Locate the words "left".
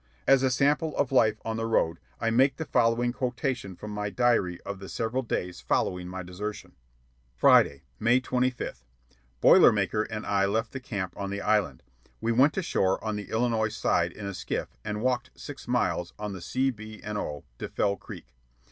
10.47-10.71